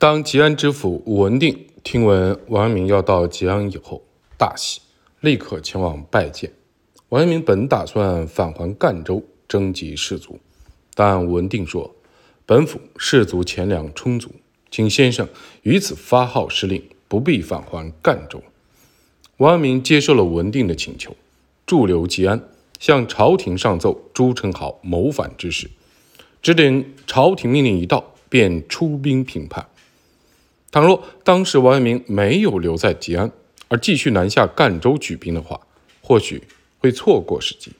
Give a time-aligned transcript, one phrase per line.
[0.00, 4.02] 当吉安知府武文定听闻王阳明要到吉安以后，
[4.38, 4.80] 大喜，
[5.20, 6.50] 立刻前往拜见。
[7.10, 10.40] 王阳明本打算返还赣州征集士卒，
[10.94, 11.94] 但武文定说
[12.46, 14.30] ：“本府士卒钱粮充足，
[14.70, 15.28] 请先生
[15.64, 18.42] 于此发号施令，不必返还赣州。”
[19.36, 21.14] 王阳明接受了文定的请求，
[21.66, 22.42] 驻留吉安，
[22.78, 25.70] 向朝廷上奏朱宸濠谋反之事，
[26.40, 29.66] 只等朝廷命令一到，便出兵平叛。
[30.70, 33.32] 倘若当时王阳明没有留在吉安，
[33.68, 35.60] 而继续南下赣州举兵的话，
[36.00, 36.44] 或许
[36.78, 37.72] 会错过时机，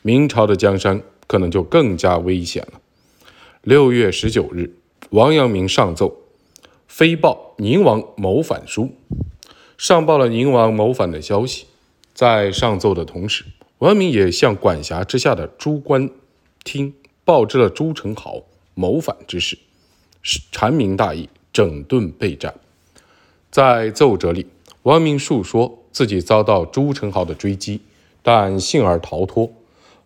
[0.00, 2.80] 明朝的江山可能就更加危险了。
[3.60, 4.74] 六月十九日，
[5.10, 6.22] 王阳明上奏，
[6.86, 8.94] 飞报宁王谋反书，
[9.76, 11.66] 上报了宁王谋反的消息。
[12.14, 13.44] 在上奏的同时，
[13.78, 16.08] 王阳明也向管辖之下的诸官
[16.64, 16.94] 厅
[17.24, 18.44] 报知了朱宸濠
[18.74, 19.58] 谋反之事，
[20.50, 21.28] 阐明大义。
[21.58, 22.54] 整顿备战，
[23.50, 24.46] 在奏折里，
[24.84, 27.80] 王明述说自己遭到朱宸濠的追击，
[28.22, 29.50] 但幸而逃脱，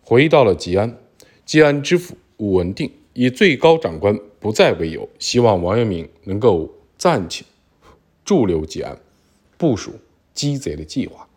[0.01, 0.97] 回到了吉安。
[1.45, 7.45] 吉安知府武文定以最高长官不在为由，希望王阳明能够暂且
[8.25, 8.97] 驻留吉安，
[9.55, 9.91] 部署
[10.33, 11.27] 击贼的计划。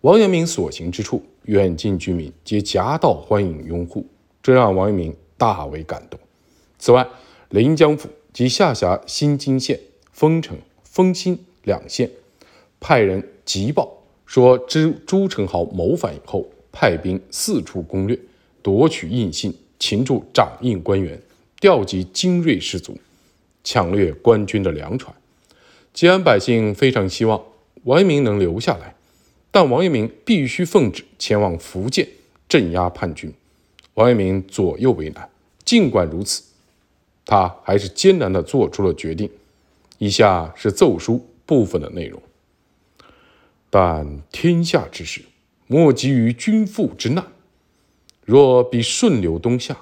[0.00, 4.04] 王阳明所行之处，远近居民皆夹道欢迎拥护，
[4.42, 6.18] 这让王阳明大为感动。
[6.80, 7.06] 此外，
[7.50, 8.08] 临江府。
[8.32, 9.78] 及下辖新津县、
[10.12, 12.10] 丰城、丰新两县，
[12.80, 18.18] 派人急报说，知朱宸濠谋反以后，派兵四处攻略，
[18.62, 21.20] 夺取印信，擒住掌印官员，
[21.60, 22.98] 调集精锐士卒，
[23.62, 25.14] 抢掠官军的粮船。
[25.92, 27.42] 吉安百姓非常希望
[27.84, 28.94] 王阳明能留下来，
[29.50, 32.08] 但王阳明必须奉旨前往福建
[32.48, 33.30] 镇压叛军。
[33.94, 35.28] 王阳明左右为难，
[35.66, 36.42] 尽管如此。
[37.24, 39.30] 他还是艰难地做出了决定。
[39.98, 42.20] 以下是奏书部分的内容：
[43.70, 45.22] 但天下之事，
[45.66, 47.24] 莫急于君父之难。
[48.24, 49.76] 若彼顺流东下，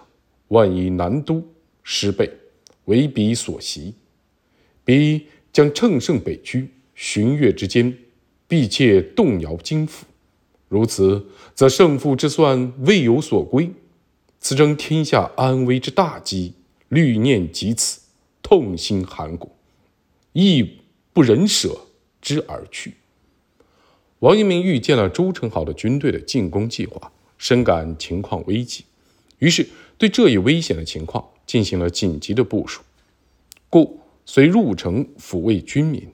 [0.48, 1.42] 万一南都
[1.82, 2.30] 失备，
[2.84, 3.94] 为彼所袭，
[4.84, 7.96] 彼将乘胜北驱，旬月之间，
[8.46, 10.06] 必切动摇京府。
[10.68, 13.72] 如此，则胜负之算未有所归，
[14.38, 16.54] 此争天下安危之大机。
[16.90, 18.00] 虑念及此，
[18.42, 19.52] 痛心寒骨，
[20.32, 20.80] 亦
[21.12, 21.86] 不忍舍
[22.20, 22.94] 之而去。
[24.18, 28.84] 王阳明预见了朱宸濠的军队的进攻计划，深感情况危急，
[29.38, 32.82] 于是对这一危险的情况进行了紧急的部署，
[33.68, 36.08] 故遂入城抚慰军民，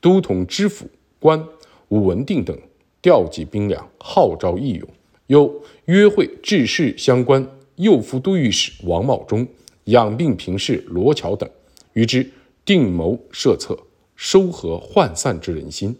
[0.00, 0.88] 都统知府
[1.20, 1.46] 官
[1.88, 2.58] 武文定等
[3.02, 4.88] 调集兵粮，号召义勇，
[5.26, 9.46] 又约会治事相关右副都御史王茂忠。
[9.84, 11.48] 养病平事罗桥等，
[11.94, 12.30] 与之
[12.64, 13.76] 定谋设策，
[14.14, 15.96] 收合涣散之人心，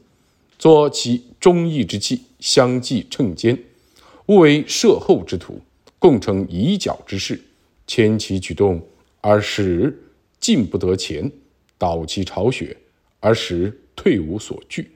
[0.58, 3.58] 作其忠义之计，相继称奸，
[4.26, 5.60] 勿为设后之徒，
[5.98, 7.42] 共成以剿之势，
[7.86, 8.86] 牵其举动
[9.20, 10.04] 而使
[10.38, 11.32] 进不得前，
[11.76, 12.76] 倒其巢穴
[13.18, 14.92] 而使退无所惧。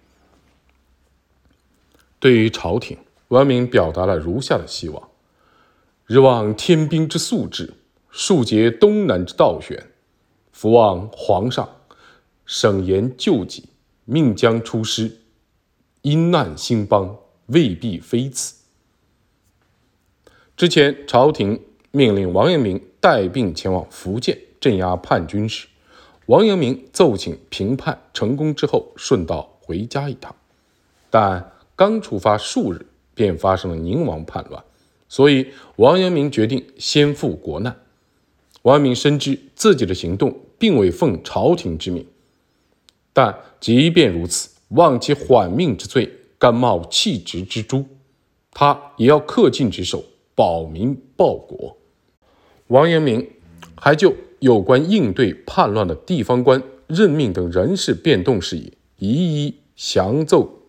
[2.20, 2.96] 对于朝廷，
[3.28, 5.10] 王明表达了如下的希望：
[6.06, 7.74] 日望天兵之素质。
[8.18, 9.90] 庶结东南之道选，
[10.50, 11.68] 福望皇上
[12.46, 13.68] 省言救济，
[14.06, 15.18] 命将出师，
[16.00, 17.14] 因难兴邦，
[17.48, 18.54] 未必非此。
[20.56, 21.60] 之前朝廷
[21.90, 25.66] 命令王阳明带病前往福建镇压叛军时，
[26.24, 30.34] 王阳明奏请平叛成功之后顺道回家一趟，
[31.10, 34.64] 但刚出发数日便发生了宁王叛乱，
[35.06, 37.76] 所以王阳明决定先赴国难。
[38.66, 42.04] 王阳明深知自己的行动并未奉朝廷之命，
[43.12, 47.84] 但即便如此，忘其缓命之罪，甘冒弃职之诛，
[48.50, 50.02] 他也要恪尽职守，
[50.34, 51.76] 保民报国。
[52.66, 53.30] 王阳明
[53.76, 60.62] 还就有关应对叛乱的地方官任命等人事变动事宜，一一详奏。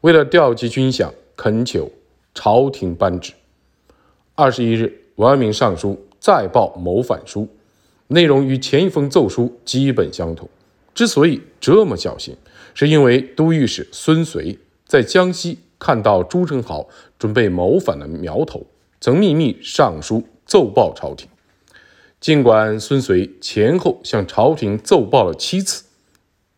[0.00, 1.92] 为了调集军饷，恳求
[2.34, 3.34] 朝廷颁旨。
[4.34, 6.08] 二十一日，王阳明上书。
[6.24, 7.46] 再报谋反书，
[8.06, 10.48] 内容与前一封奏书基本相同。
[10.94, 12.34] 之所以这么小心，
[12.72, 16.86] 是因为都御史孙遂在江西看到朱宸濠
[17.18, 18.66] 准备谋反的苗头，
[19.02, 21.28] 曾秘密上书奏报朝廷。
[22.20, 25.84] 尽管孙遂前后向朝廷奏报了七次，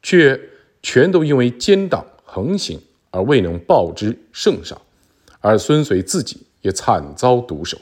[0.00, 0.40] 却
[0.80, 2.80] 全都因为奸党横行
[3.10, 4.80] 而未能报之圣上，
[5.40, 7.76] 而孙遂自己也惨遭毒手。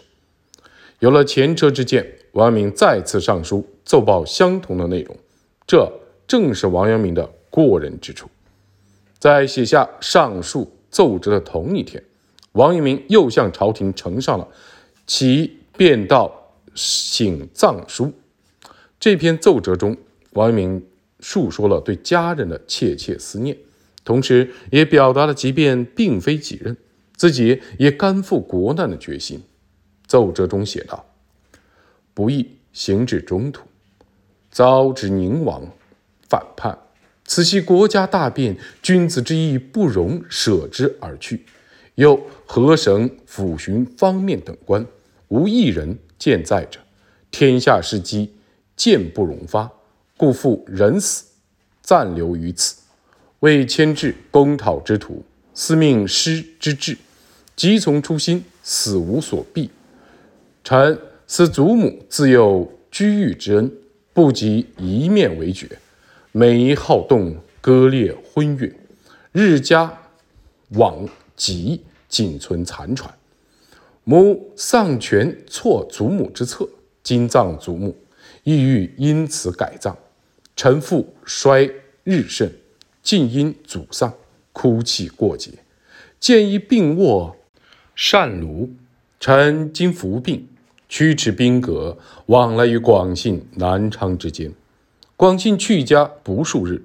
[1.01, 5.17] 有了前车之鉴，王阳明再次上书奏报相同的内容，
[5.67, 5.91] 这
[6.27, 8.29] 正是王阳明的过人之处。
[9.19, 12.03] 在写下上述奏折的同一天，
[12.53, 14.49] 王阳明又向朝廷呈上了
[15.07, 18.13] 其便道省葬书。
[18.99, 19.97] 这篇奏折中，
[20.33, 20.87] 王阳明
[21.21, 23.57] 述说了对家人的切切思念，
[24.05, 26.77] 同时也表达了即便并非己任，
[27.17, 29.43] 自己也甘负国难的决心。
[30.15, 31.05] 奏折中写道
[32.15, 33.67] ：“不义行至中途，
[34.49, 35.61] 遭致宁王
[36.29, 36.79] 反叛，
[37.25, 41.45] 此系国家大变，君子之义不容舍之而去。
[41.97, 44.87] 又河省抚巡方面等官，
[45.27, 46.79] 无一人健在者，
[47.33, 48.37] 天下事机，
[48.77, 49.69] 见不容发，
[50.17, 51.25] 故复人死，
[51.83, 52.77] 暂留于此，
[53.41, 55.25] 为牵制公讨之徒，
[55.55, 56.97] 司命师之志，
[57.57, 59.71] 即从初心，死无所避。
[60.65, 63.71] 臣思祖母自幼居遇之恩，
[64.15, 65.69] 不及一面为绝，
[66.33, 68.75] 每一好动，割裂昏晕，
[69.31, 70.01] 日加
[70.71, 71.07] 往
[71.37, 73.15] 疾，仅存残喘。
[74.05, 76.67] 母丧权错祖母之策，
[77.03, 77.95] 今葬祖母，
[78.43, 79.95] 意欲因此改葬。
[80.57, 81.71] 臣父衰
[82.05, 82.51] 日甚，
[83.03, 84.15] 尽因祖丧，
[84.55, 85.51] 哭泣过节。
[86.19, 87.37] 见一病卧，
[87.95, 88.71] 善庐。
[89.21, 90.47] 臣今服病。
[90.97, 94.53] 驱驰兵革，往来于广信、南昌之间。
[95.17, 96.85] 广信去家不数日，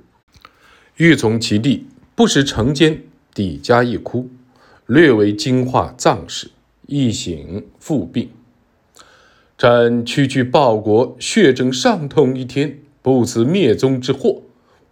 [0.98, 1.86] 欲从其地，
[2.16, 3.04] 不时城间
[3.36, 4.28] 抵家一哭，
[4.88, 6.50] 略为惊化葬事，
[6.88, 8.32] 一醒复病。
[9.60, 14.42] 臣区区报国，血症上通一天，不辞灭宗之祸，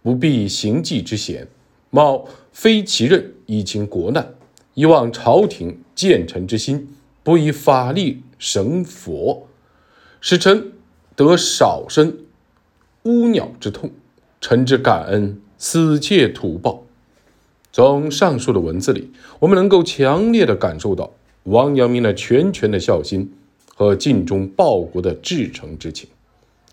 [0.00, 1.48] 不避行迹之嫌，
[1.90, 4.34] 冒非其任以清国难，
[4.74, 6.94] 以望朝廷见臣之心，
[7.24, 8.22] 不以法力。
[8.38, 9.48] 神佛
[10.20, 10.72] 使臣
[11.16, 12.18] 得少生
[13.02, 13.90] 乌鸟之痛，
[14.40, 16.84] 臣之感恩，死切图报。
[17.72, 21.12] 从上述的文字里，我们能够强烈的感受到
[21.44, 23.32] 王阳明那全权的孝心
[23.74, 26.08] 和尽忠报国的至诚之情。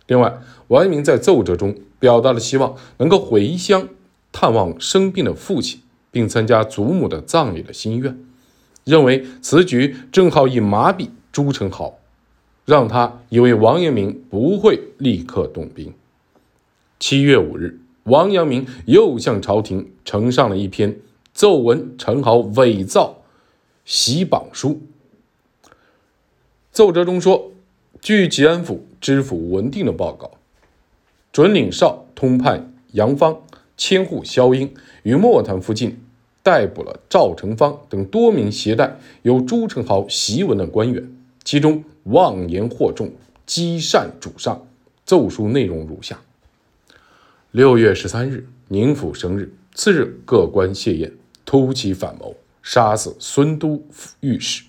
[0.07, 3.88] 另外，王阳明在奏折中表达了希望能够回乡
[4.31, 5.81] 探望生病的父亲，
[6.12, 8.17] 并参加祖母的葬礼的心愿，
[8.83, 11.09] 认为此举正好以麻痹。
[11.35, 11.95] 朱宸濠，
[12.63, 15.93] 让他以为王阳明不会立刻动兵。
[16.97, 20.97] 七月五日，王阳明又向朝廷呈上了一篇
[21.33, 23.17] 奏闻陈豪伪造
[23.83, 24.79] 袭榜书。
[26.71, 27.51] 奏折中说，
[27.99, 30.31] 据吉安府知府文定的报告，
[31.33, 33.41] 准领少通判杨芳、
[33.75, 34.73] 千户萧英
[35.03, 35.99] 于墨潭附近
[36.41, 41.11] 逮捕了赵成芳等多名携带有朱宸濠檄文的官员。
[41.45, 43.13] 其中妄言惑众，
[43.45, 44.68] 积善主上。
[45.06, 46.19] 奏书内容如下：
[47.51, 51.13] 六月十三日，宁府生日，次日各官谢宴，
[51.45, 53.86] 突起反谋，杀死孙都
[54.21, 54.63] 御史、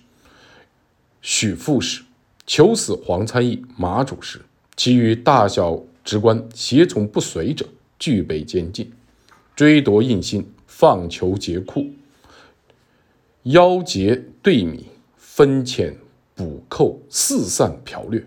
[1.23, 2.03] 许副使，
[2.45, 4.39] 求死黄参议、马主事，
[4.75, 7.65] 其余大小职官胁从不随者，
[7.97, 8.93] 俱被监禁。
[9.55, 11.87] 追夺印信，放囚劫库，
[13.41, 14.85] 腰劫对米，
[15.17, 15.95] 分遣。
[16.77, 18.23] 后四散剽掠，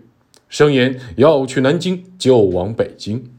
[0.49, 3.31] 声言要去南京，就往北京。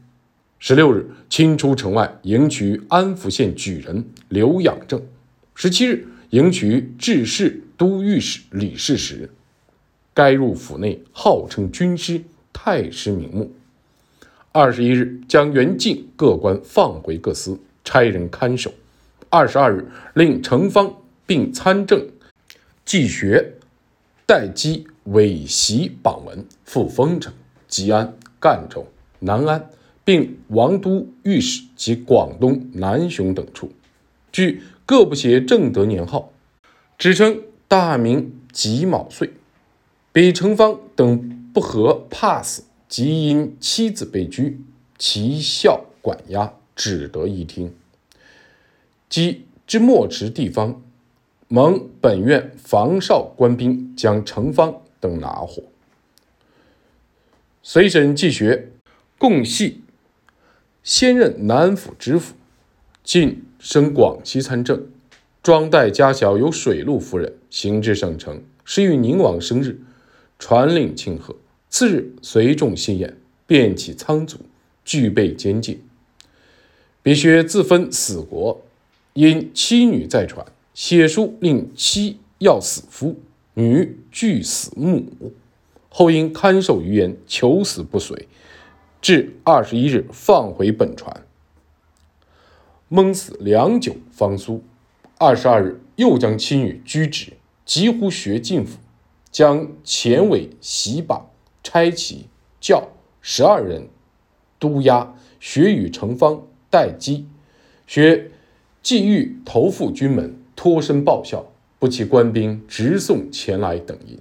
[0.57, 4.99] 十六日，亲出城外迎取安福县举人刘养正。
[5.53, 9.29] 十七日，迎取治士都御史李世石。
[10.15, 13.51] 该入府内，号称军师，太师名目。
[14.51, 18.73] 二十一日，将原境各官放回各司，差人看守。
[19.29, 20.91] 二十二日，令程方
[21.27, 22.09] 并参政
[22.83, 23.53] 继学。
[24.25, 27.33] 待机伪袭榜文，赴丰城、
[27.67, 28.85] 吉安、赣州、
[29.19, 29.69] 南安，
[30.05, 33.71] 并王都御史及广东南雄等处，
[34.31, 36.31] 据各不写正德年号，
[36.97, 39.33] 只称大明己卯岁。
[40.11, 44.61] 比程方等不和，怕死，即因妻子被拘，
[44.97, 47.73] 其孝管押，只得一听。
[49.09, 50.81] 即之末池地方。
[51.49, 55.63] 蒙本院防哨官兵将程方等拿货，
[57.61, 58.69] 随审继学，
[59.17, 59.81] 共系
[60.81, 62.35] 先任南府知府，
[63.03, 64.87] 晋升广西参政。
[65.41, 69.81] 庄代家小有水陆夫人，行至省城，时遇宁王生日，
[70.39, 71.35] 传令庆贺。
[71.69, 74.37] 次日随众谢宴，便起仓卒，
[74.85, 75.81] 具备监禁。
[77.01, 78.61] 比学自分死国，
[79.11, 80.45] 因妻女在传。
[80.73, 83.19] 写书令妻要死夫，
[83.55, 85.05] 女拒死母，
[85.89, 88.27] 后因看守余言，求死不遂，
[89.01, 91.25] 至二十一日放回本船，
[92.89, 94.63] 闷死良久方苏。
[95.19, 97.33] 二十二日，又将妻女拘止，
[97.63, 98.79] 急呼学进府，
[99.31, 101.27] 将前尾洗把
[101.61, 102.25] 差旗
[102.59, 102.89] 教
[103.21, 103.87] 十二人
[104.59, 107.27] 督押学与成方待机，
[107.85, 108.31] 学
[108.81, 111.52] 既欲投赴军门，脱身报效，
[111.83, 114.17] 不期官兵直送前来等因。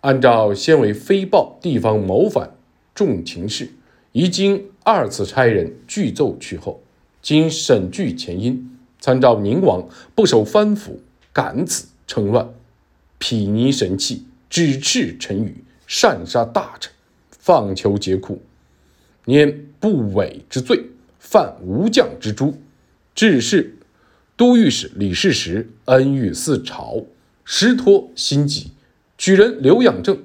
[0.00, 2.56] 按照先为飞报地方谋反
[2.92, 3.70] 重情事，
[4.10, 6.82] 已经二次差人具奏去后，
[7.22, 11.00] 经审据前因，参照宁王不守藩府，
[11.32, 12.52] 敢此称乱，
[13.20, 16.92] 睥睨神器，指斥臣语，擅杀大臣，
[17.30, 18.42] 放囚劫库，
[19.26, 20.86] 念不韦之罪，
[21.20, 22.54] 犯无将之诛，
[23.14, 23.76] 致使
[24.40, 27.04] 都御史李世石恩遇四朝，
[27.44, 28.70] 实托心急。
[29.18, 30.22] 举人刘养正，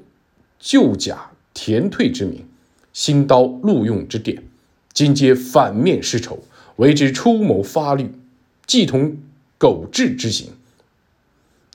[0.57, 2.45] 旧假田退之名，
[2.93, 4.41] 新刀录用之典，
[4.93, 6.41] 今皆反面失仇，
[6.77, 8.09] 为之出谋发虑，
[8.65, 9.17] 既同
[9.57, 10.51] 苟志之行，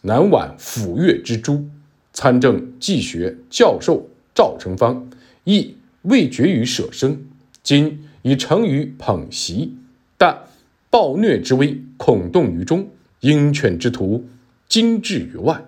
[0.00, 1.68] 难挽抚越之诛。
[2.14, 5.11] 参政纪学教授赵成方
[5.44, 7.23] 亦未决于舍生，
[7.62, 9.75] 今已成于捧袭，
[10.16, 10.44] 但
[10.90, 14.28] 暴虐之威恐动于中，鹰犬之徒
[14.68, 15.64] 惊至于外。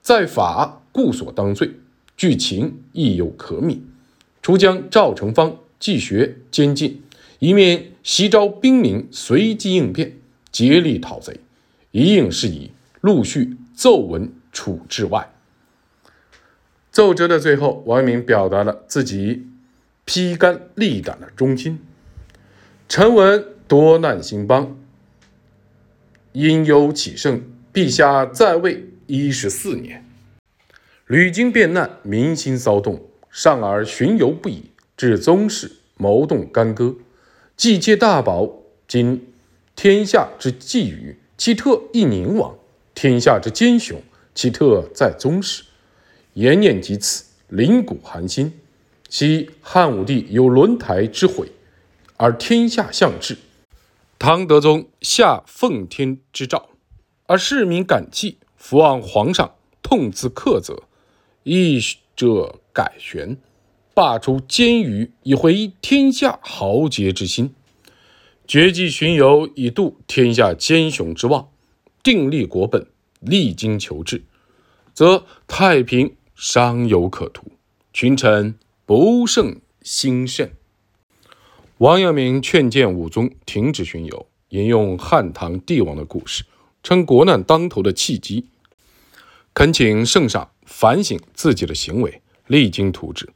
[0.00, 1.72] 在法故所当罪，
[2.16, 3.80] 剧情亦有可悯。
[4.40, 7.02] 除将赵成方继学监禁，
[7.38, 10.18] 一面袭招兵民随机应变，
[10.52, 11.40] 竭力讨贼，
[11.90, 12.70] 一应是以
[13.00, 15.32] 陆续奏文处置外。
[16.92, 19.46] 奏折的最后，王阳明表达了自己
[20.04, 21.80] 披肝沥胆的忠心。
[22.86, 24.76] 臣闻多难兴邦，
[26.32, 27.42] 因忧启盛，
[27.72, 28.88] 陛下在位。
[29.06, 30.02] 一十四年，
[31.06, 36.96] 屡经变难，民心骚动，上而巡游不已，至宗室谋动干戈，
[37.54, 38.50] 既皆大宝。
[38.88, 39.26] 今
[39.76, 42.54] 天下之觊觎，其特亦宁王；
[42.94, 44.00] 天下之奸雄，
[44.34, 45.64] 其特在宗室。
[46.32, 48.54] 言念及此，灵骨寒心。
[49.10, 51.52] 昔汉武帝有轮台之毁，
[52.16, 53.34] 而天下向治；
[54.24, 56.70] 唐德宗下奉天之诏，
[57.26, 58.38] 而市民感泣。
[58.56, 60.84] 伏望皇上痛自克责，
[61.42, 61.78] 义
[62.16, 63.36] 者改弦，
[63.92, 67.54] 罢除奸余，以回天下豪杰之心。
[68.48, 71.50] 绝迹巡游，以度天下奸雄之望，
[72.02, 72.86] 定立国本，
[73.20, 74.24] 励精求治，
[74.94, 77.48] 则太平尚有可图，
[77.92, 80.48] 群臣不胜兴盛。
[81.84, 86.42] 王阳明劝谏武宗停止巡游，引用汉唐帝王的故事，
[86.82, 88.46] 称国难当头的契机。
[89.52, 93.28] 恳请圣上反省自己的行为，励精图治。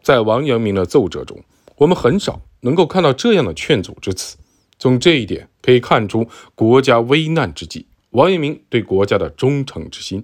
[0.00, 1.42] 在王阳明的奏折中，
[1.74, 4.36] 我们很少能够看到这样的劝阻之词。
[4.78, 10.22] 从这一点可以看出，国家危难之际，王阳明对国家的忠诚之心。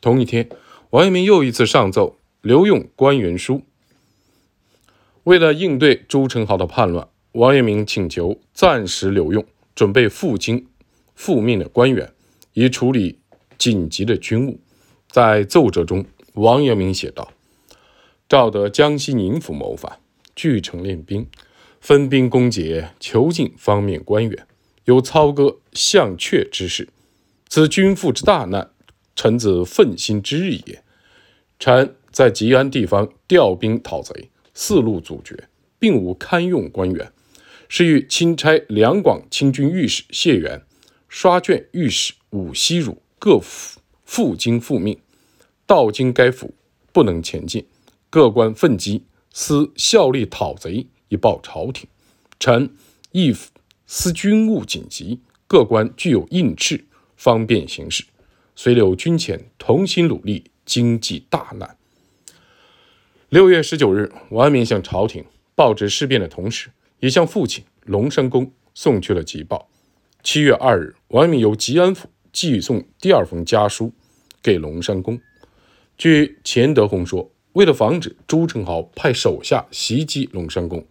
[0.00, 0.48] 同一天，
[0.90, 3.62] 王阳明又一次上奏留用官员书。
[5.24, 10.66] 为了应对朱宸濠的叛乱，王阳明请求暂时留用准备赴京
[11.14, 12.12] 复命的官员，
[12.52, 13.18] 以处理。
[13.58, 14.58] 紧急的军务，
[15.08, 17.30] 在奏折中，王阳明写道
[18.28, 20.00] ：“赵得江西宁府谋反，
[20.34, 21.24] 据城练兵，
[21.80, 24.46] 分兵攻劫，囚禁方面官员，
[24.86, 26.88] 有操戈向阙之势。
[27.48, 28.68] 此君父之大难，
[29.14, 30.82] 臣子奋心之日也。
[31.60, 37.12] 臣在吉安地方调兵讨贼，四路阻绝，并无堪用官员，
[37.68, 40.62] 是欲钦差两广清军御史谢元、
[41.08, 44.98] 刷卷御史武希汝。”各复负荆复命，
[45.64, 46.56] 到今该府
[46.92, 47.64] 不能前进，
[48.10, 51.88] 各官奋击，思效力讨贼以报朝廷。
[52.40, 52.74] 臣
[53.12, 53.32] 亦
[53.86, 56.82] 思军务紧急，各官具有印敕，
[57.16, 58.04] 方便行事。
[58.56, 61.76] 遂留军前同心努力，经济大难。
[63.32, 65.24] 六月十九日，王阳明向朝廷
[65.54, 69.70] 报知事变的同时，也向父亲龙山公送去了急报。
[70.22, 72.10] 七月二日，王阳明由吉安府。
[72.30, 73.90] 寄送第二封家书
[74.42, 75.18] 给龙山公。
[75.96, 80.86] 据钱德洪说，为了防止朱宸濠派手下袭击龙山公，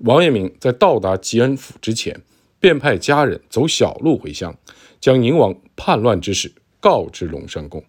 [0.00, 2.20] 王阳明在到达吉安府之前，
[2.58, 4.58] 便派家人走小路回乡，
[5.00, 7.84] 将宁王叛乱之事告知龙山公。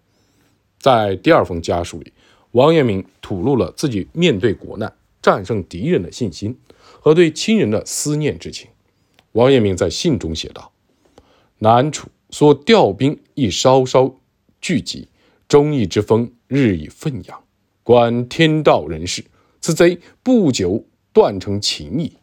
[0.78, 2.12] 在第二封家书里，
[2.56, 8.70] 王阳明吐露了自己面对国难、战胜敌人的信心和对亲人的思念之情。
[9.32, 10.72] 王阳明在信中写道
[11.60, 14.16] ：“南楚。”所调兵亦稍稍
[14.60, 15.06] 聚集，
[15.46, 17.44] 忠义之风日益奋扬。
[17.82, 19.22] 观天道人事，
[19.60, 22.14] 此贼不久断成秦矣。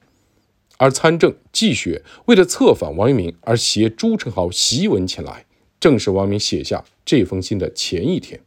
[0.78, 5.46] 而参政纪学为了策反王阳明而携朱宸濠檄文前来，
[5.80, 8.42] 正是王阳明写下这封信的前一天。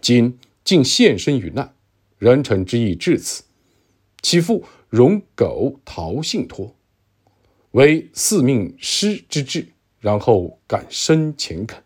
[0.00, 1.76] 今竟献身于难，
[2.18, 3.44] 人臣之意至此，
[4.20, 6.74] 岂复容苟逃信托？
[7.70, 9.68] 为四命师之志，
[10.00, 11.80] 然后敢深前恳，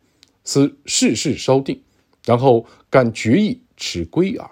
[0.44, 1.82] 此事事稍定，
[2.24, 4.50] 然后敢决意持归耳。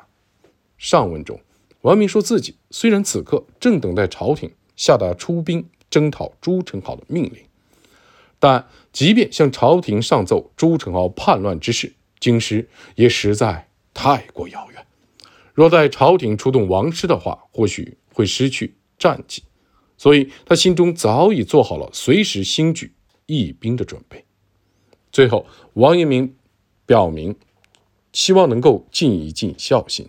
[0.77, 1.41] 上文中，
[1.81, 7.47] 王明说自己虽然此刻正等待朝廷下达出兵征讨朱宸濠的命令，
[8.39, 13.68] 但即便向朝廷上奏朱宸濠叛乱之事，京师也实在
[13.99, 14.87] 太过遥远。
[15.53, 19.43] 若在朝廷出动王师的话，或许会失去战绩，
[19.97, 22.95] 所以他心中早已做好了随时兴举
[23.27, 24.25] 义兵的准备。
[25.11, 26.37] 最后，王阳明
[26.87, 27.35] 表明
[28.13, 30.09] 希望能够尽一尽孝心。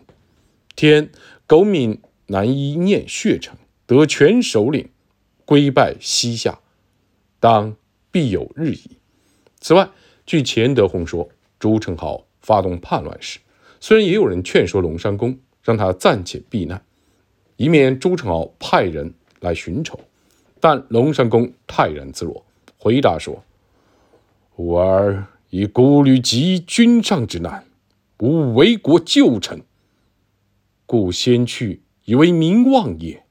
[0.76, 1.12] 天
[1.48, 4.90] 苟敏难一念血诚，得全首领，
[5.46, 6.60] 归拜西夏，
[7.40, 7.76] 当
[8.12, 8.98] 必有日矣。
[9.60, 9.90] 此外，
[10.28, 11.28] 据钱德洪说，
[11.58, 13.40] 朱宸濠发动叛乱时，
[13.80, 16.84] 虽然也有人劝说龙山公让他暂且避难，
[17.58, 20.00] 以免朱宸濠派人来寻仇，
[20.60, 22.46] 但龙山公泰然自若，
[22.78, 23.44] 回答说
[24.58, 27.66] ：“吾儿以孤虑及君上之难，
[28.20, 29.62] 吾为国救臣。”
[30.86, 33.24] 故先去以为名望也。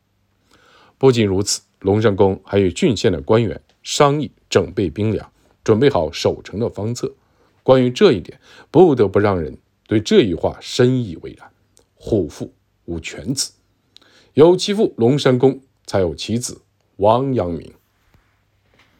[0.97, 5.31] 不仅如此，龙山公还与郡县的官员商议整备兵粮，
[5.63, 7.13] 准备好守城的方策。
[7.63, 8.41] 关于这一点，
[8.71, 9.59] 不得不让人
[9.89, 11.51] 对这一话深以为然。
[11.97, 12.55] 虎父
[12.85, 13.51] 无犬子，
[14.35, 16.61] 有其父龙山公，才有其子
[16.99, 17.73] 王阳明。